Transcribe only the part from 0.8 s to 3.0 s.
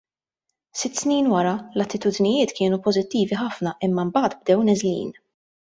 snin wara l-attitudnijiet kienu